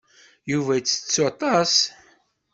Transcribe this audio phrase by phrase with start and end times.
[0.51, 1.73] Yuba yettettu aṭas.